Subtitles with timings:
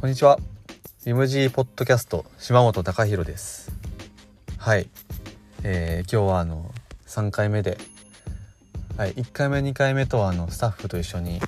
[0.00, 0.38] こんにちは。
[1.06, 3.72] イムジーポッドキャスト島本隆弘です。
[4.56, 4.88] はい、
[5.64, 6.72] えー、今日はあの
[7.08, 7.78] 3回目で、
[8.96, 11.40] はい、1回目2回目とあのスタッフと一緒に、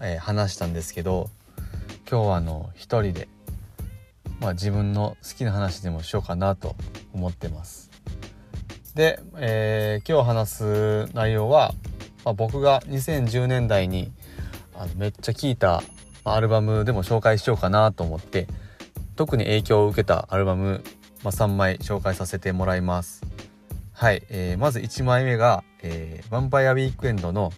[0.00, 1.28] えー、話したんですけど、
[2.10, 3.28] 今日はあの一人で、
[4.40, 6.76] まあ、自分の好きな話でもしようかなと
[7.12, 7.90] 思ってます。
[8.94, 11.74] で、えー、今日話す内容は、
[12.24, 14.12] まあ、僕が2010年代に
[14.74, 15.82] あのめっちゃ聴いた
[16.34, 18.46] アルバムでも紹介しようかなと思って
[19.14, 20.82] 特に影響を受けたアルバム、
[21.22, 23.22] まあ、3枚紹介させてもらいます。
[23.92, 27.50] はい、えー、まず1枚目が、えー、ヴァンパイアウィークエンドの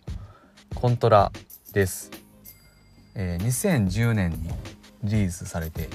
[0.76, 1.32] コントラ
[1.73, 2.12] です、
[3.16, 4.48] えー、2010年に
[5.02, 5.88] リリースされて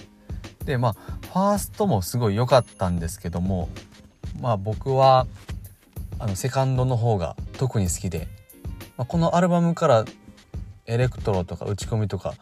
[0.65, 3.69] でまあファーストもすごい良かったんですけども
[4.41, 5.27] まあ僕は
[6.19, 8.27] あのセカンドの方が特に好きで、
[8.97, 10.05] まあ、このアルバムから
[10.85, 12.33] エレクトロとか打ち込みとか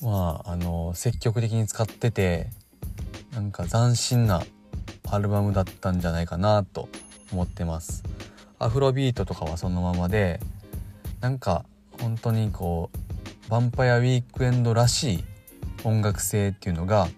[0.00, 2.48] まああの積極的に使ってて
[3.32, 4.42] なんか斬新な
[5.10, 6.88] アルバムだったんじゃないかなと
[7.32, 8.04] 思ってます。
[8.58, 10.40] アフロビートとかはそのままで
[11.20, 11.64] なんか
[12.00, 12.90] 本当にこ
[13.48, 15.24] うヴァンパイアウィークエンドらしい
[15.84, 17.08] 音楽性っていうのが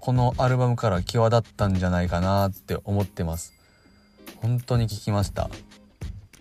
[0.00, 3.54] このアルバムから際立ったんじゃないかなって思ってます。
[4.36, 5.48] 本当に聴きました。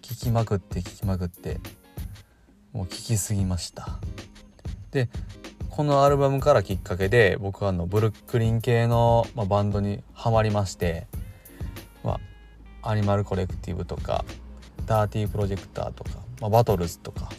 [0.02, 1.59] 聴きまくって聴きまくって。
[2.74, 4.00] もう聴きすぎました
[4.92, 5.10] で
[5.70, 11.08] このアルバムからきっかけで僕はあのブルックリン系の、まあ、バンドにはまりまして、
[12.04, 12.20] ま
[12.84, 14.26] あ、アニマルコレクティブとか
[14.86, 17.30] ダーティープロジェクターとか、まあ、バトルズとか、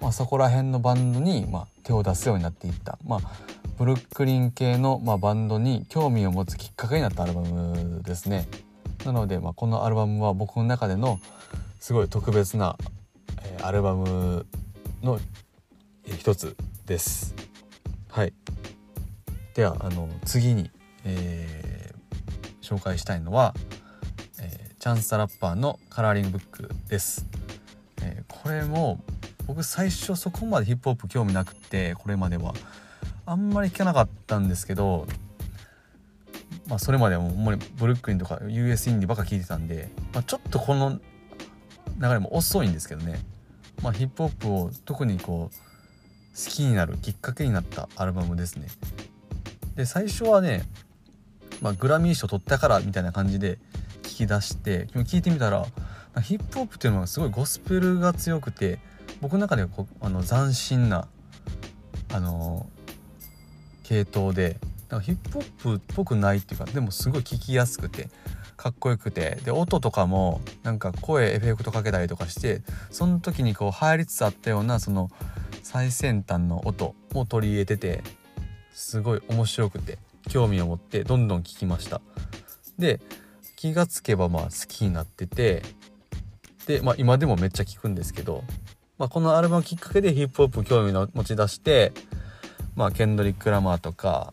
[0.00, 3.20] まあ、そこら辺のバンドに、まあ、手を出すようになっていった、まあ、
[3.78, 8.46] ブルックリン系の、まあ、バンドに興味を持つきっかけになったアルバムですね。
[9.04, 11.18] なので、まあ、このアルバムは僕の中での
[11.80, 14.46] すごい特別な、ー、アルバム
[15.02, 15.20] の
[16.04, 17.34] 一つです。
[18.08, 18.34] はい。
[19.54, 20.70] ではあの次に、
[21.04, 23.54] えー、紹介したいのは、
[24.40, 27.26] えー、チャンスタラッパーのカラーリングブックです。
[28.02, 29.02] えー、これも
[29.46, 32.54] 僕最初そこまでヒップホップ興味なくてこれまでは
[33.26, 35.06] あんまり聞かなかったんですけど
[36.68, 41.00] まあそれまではもうほんまにブルックリンとか US インディばっか聞いてたんで、まあ、ちょっとこの
[42.00, 43.20] 流れも遅いんですけどね
[43.82, 45.56] まあヒップホップを特にこう
[46.34, 48.68] 好きになるきっかけになったアルバムですね。
[49.76, 50.62] で最初はね、
[51.60, 53.58] まあ、グラミー賞取ったからみたいな感じで
[54.02, 55.66] 聞き出して聞いてみたら
[56.20, 58.78] ヒップホップっていうのがすごいゴスペルが強くて
[59.20, 61.08] 僕の中ではこあの斬新な
[62.12, 62.66] あの
[63.82, 64.58] 系統で
[64.90, 68.08] なんかヒップホップっぽくないっていうかでもすごい聞きやすくて
[68.62, 69.40] かっこよくて。
[69.44, 72.62] で音とかもなんか声エフェクトかけたりとかして
[72.92, 75.10] その時にこう入りつつあったようなその
[75.64, 78.04] 最先端の音も取り入れてて
[78.72, 82.00] すごい面白くて興味を持ってどんどん聞きました。
[82.78, 83.00] で
[83.56, 85.64] 気がつけばまあ好きになってて
[86.68, 88.44] で、まあ、今でもめっちゃ聞くんですけど、
[88.96, 91.92] まあ、このアルバムきっかけでヒップホップ興味を持ち出して
[92.76, 94.32] まあケンドリック・ラマーとか、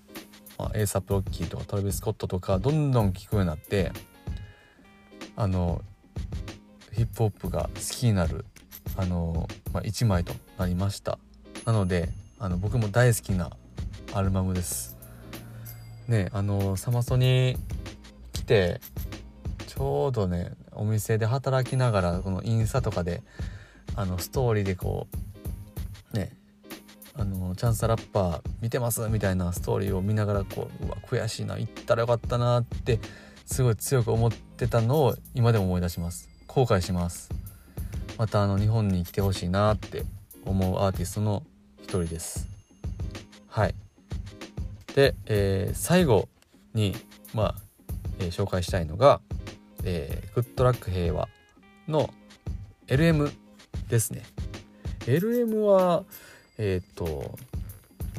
[0.60, 3.92] まあ、エイサップ・ロッキーとかトラビス・スコットとかどんどん聞くようになって
[5.40, 5.82] あの
[6.92, 8.44] ヒップホップが好きになる
[8.98, 11.18] あの、まあ、1枚となりました。
[11.66, 13.50] なのであの僕も大好きな
[14.14, 14.98] アルバムです。
[16.10, 17.56] ねあのサマソに
[18.34, 18.82] 来て
[19.66, 23.24] ちょうどねお店で働きながらこのインスタとかで
[23.96, 25.08] あのストーリーでこ
[26.14, 26.34] うね
[27.16, 33.00] あのチャンスラッパー見てますみたいなストーリーを見ながらこううわ悔しいな行ったらよかったなって
[33.52, 36.30] すごい強く思ってたのを今でも思い出します。
[36.46, 37.30] 後悔します。
[38.18, 40.04] またあの日本に来てほしいなって
[40.46, 41.44] 思うアーティストの
[41.82, 42.48] 一人です。
[43.48, 43.76] はい。
[44.94, 46.30] で、えー、最後
[46.76, 46.96] に
[47.34, 47.56] まあ、
[48.20, 49.20] えー、紹介したいのが、
[49.84, 51.28] えー、グッドラック平和
[51.88, 52.14] の
[52.88, 53.34] LM
[53.90, 54.22] ですね。
[55.08, 56.04] LM は
[56.60, 57.36] えっ、と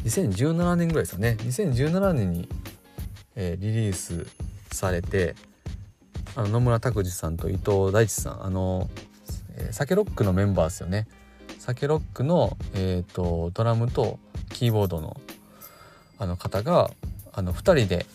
[0.03, 1.37] 2017年ぐらいですよね。
[1.39, 2.49] 2017年に、
[3.37, 4.27] えー、リリース
[4.75, 5.35] されて
[6.37, 8.89] あの野村拓司さんと伊藤大地さんあの、
[9.57, 11.09] えー、サケロックのメンバーですよね。
[11.59, 14.19] サケロックの、えーと、ドラムと
[14.49, 15.21] キーボードの
[16.19, 16.91] あの方が
[17.33, 18.07] あの2人で、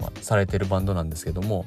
[0.00, 1.66] ま、されてるバンドなんですけども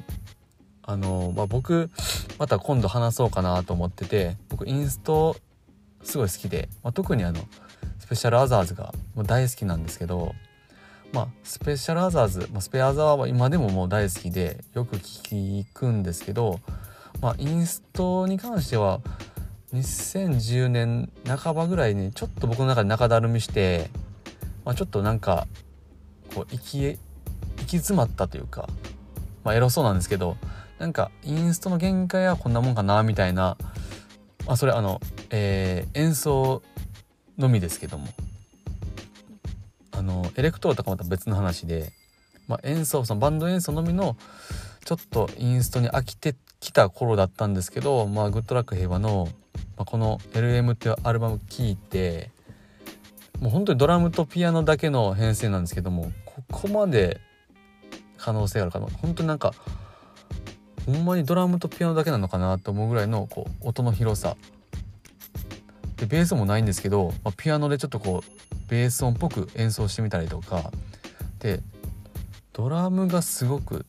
[0.82, 1.90] あの、ま、僕
[2.38, 5.36] また今度話そうかなと思ってて僕インスト
[6.02, 7.40] すごい好きで、ま、特にあの
[7.98, 10.34] スペシャルアザーズが大好きなんですけど
[11.12, 16.60] まあ、スペシャルアザーズ、まあ、スペアザーは今でももう大好きでよく聞くんですけど、
[17.20, 19.00] まあ、インストに関しては
[19.74, 23.90] 2010年半ばぐらいにちょっと僕の中で中だるみして
[24.64, 25.46] まあ、ちょっとなんか
[26.34, 26.98] こう行き行
[27.56, 28.68] き詰まったというか、
[29.44, 30.36] まあ、エロそうなんですけど
[30.78, 33.56] なんかインストの限界はこんなもんかなみたいな、
[34.46, 35.00] まあ、それあの、
[35.30, 36.62] えー、演奏
[37.38, 38.08] のみですけども。
[40.02, 41.92] あのエレクトロとかまた別の話で、
[42.48, 44.16] まあ、演奏そのバンド演奏のみの
[44.84, 49.28] ちょっとインストに飽きてきた頃だったんですけど、まあ、グッドラック平和の、
[49.76, 52.30] まあ、この LM っていうアルバム聴いて
[53.38, 57.20] もう本当にドラムとピアノだけの編成なんですけどもここまで
[58.16, 58.86] 可能性あるかな。
[58.86, 59.54] 本当になんか
[60.84, 64.36] ほんまにドラムとピアノだけなのかなと思うぐらいのこう音の広さ。
[65.96, 70.70] でベースもないんですけど、まあ、ピアノでちょっとこうベース音っぽく演奏してみたりとか
[71.40, 71.60] で
[72.52, 73.86] ドラムがすごく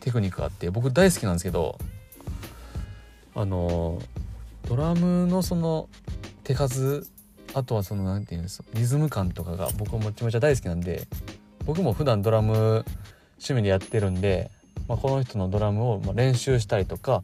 [0.00, 1.78] テクニックがあって僕大好きなんですけど
[3.34, 4.00] あの
[4.68, 5.88] ドラムのその
[6.44, 7.06] 手数
[7.54, 11.06] あとはその何て言うんですリズム感とかが僕はめちゃめちゃ大好きなんで
[11.64, 12.84] 僕も普段ドラム
[13.38, 14.50] 趣味でやってるんで、
[14.88, 17.22] まあ、この人のドラムを練習したりとか、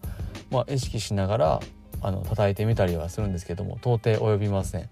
[0.51, 1.61] まあ、意識しながら
[2.02, 4.88] あの叩いてみたりはするんですけども到底及びません。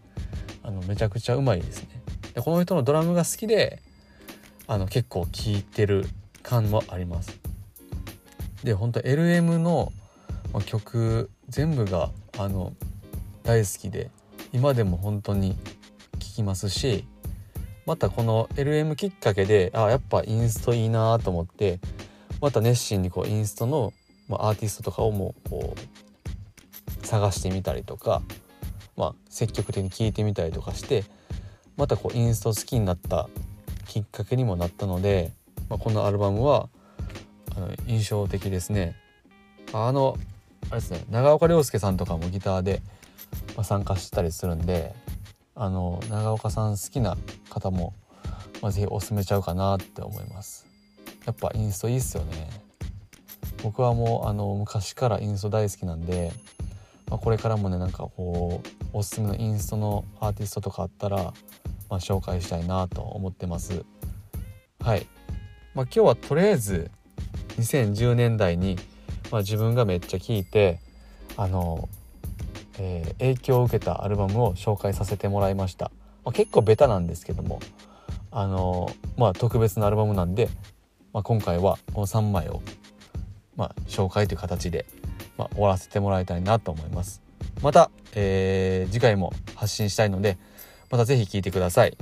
[0.62, 1.88] あのめちゃくちゃうまいですね。
[2.34, 3.82] でこの人のドラムが好きで
[4.66, 6.06] あの結構聴いてる
[6.42, 7.38] 感もあります。
[8.62, 9.92] で本当 LM の
[10.66, 12.72] 曲全部があの
[13.42, 14.10] 大好きで
[14.52, 15.56] 今でも本当に
[16.18, 17.06] 聴きますし
[17.86, 21.80] またこの LM きっかけであやっぱインストいいなと思って
[22.40, 23.92] また熱心にこうインストの、
[24.28, 25.80] ま、アーティストとかをもうこう
[27.10, 28.22] 探してみたりとか、
[28.96, 31.02] まあ、積極的に聴いてみたりとかして
[31.76, 33.28] またこうインスト好きになった
[33.88, 35.32] きっかけにもなったので、
[35.68, 36.68] まあ、このアルバムは
[37.56, 38.94] あの印象的ですね。
[39.72, 40.16] あの
[40.70, 42.80] あれですね長岡亮介さんとかもギターで、
[43.56, 44.94] ま、参加したりするんで
[45.56, 47.16] あの長岡さん好きな
[47.48, 47.92] 方も、
[48.62, 50.66] まあ、ぜひおすすめちゃうかなって思います
[51.26, 52.50] やっぱインストいいっすよね
[53.62, 56.32] 僕はもうあの昔からインスト大好きなんで、
[57.10, 61.32] まあ、これからもねなんかこうおすすめのインストのアーティストとかあったら、ま
[61.90, 63.84] あ、紹介したいなと思ってます。
[64.80, 65.06] はい、
[65.74, 66.90] まあ、今日はとりあえず
[67.58, 68.76] 2010年代に、
[69.30, 70.80] まあ、自分がめっちゃ聴いて
[71.36, 71.88] あの
[72.82, 75.90] えー、影響を受けたアルバムを紹介させてもらいました、
[76.24, 77.60] まあ、結構ベタなんですけども
[78.32, 80.48] あの、まあ特別なアルバムなんで、
[81.12, 82.62] まあ、今回はこの3枚を、
[83.56, 84.86] まあ、紹介という形で、
[85.36, 87.22] まあ、終わらせてもらいたいなと思います。
[87.62, 90.38] また、えー、次回も発信したいので
[90.90, 91.96] また是非聴いてください。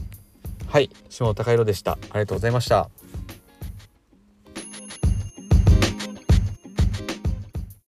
[0.66, 0.90] はい。
[1.08, 1.92] 下高弘でした。
[1.92, 3.07] ありがとうございました。